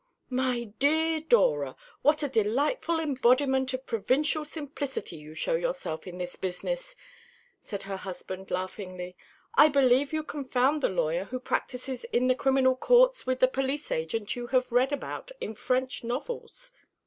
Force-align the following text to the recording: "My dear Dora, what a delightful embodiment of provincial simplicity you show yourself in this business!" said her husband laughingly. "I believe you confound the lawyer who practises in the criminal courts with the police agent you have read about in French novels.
"My 0.31 0.63
dear 0.79 1.19
Dora, 1.19 1.75
what 2.01 2.23
a 2.23 2.27
delightful 2.27 2.99
embodiment 2.99 3.71
of 3.75 3.85
provincial 3.85 4.43
simplicity 4.43 5.17
you 5.17 5.35
show 5.35 5.53
yourself 5.53 6.07
in 6.07 6.17
this 6.17 6.35
business!" 6.35 6.95
said 7.63 7.83
her 7.83 7.97
husband 7.97 8.49
laughingly. 8.49 9.15
"I 9.53 9.67
believe 9.69 10.11
you 10.11 10.23
confound 10.23 10.81
the 10.81 10.89
lawyer 10.89 11.25
who 11.25 11.39
practises 11.39 12.03
in 12.05 12.25
the 12.25 12.33
criminal 12.33 12.75
courts 12.75 13.27
with 13.27 13.41
the 13.41 13.47
police 13.47 13.91
agent 13.91 14.35
you 14.35 14.47
have 14.47 14.71
read 14.71 14.91
about 14.91 15.31
in 15.39 15.53
French 15.53 16.03
novels. 16.03 16.73